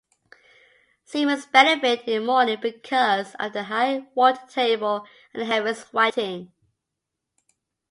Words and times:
Seamers 1.05 1.45
benefit 1.51 2.07
in 2.07 2.21
the 2.21 2.25
morning 2.25 2.57
because 2.59 3.35
of 3.35 3.53
the 3.53 3.65
high 3.65 4.07
water 4.15 4.41
table 4.49 5.05
and 5.31 5.43
heavy 5.43 5.75
sweating. 5.75 6.51